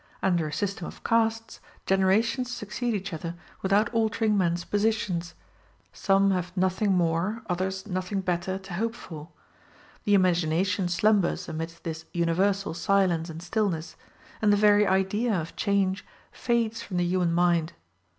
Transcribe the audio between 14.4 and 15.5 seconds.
and the very idea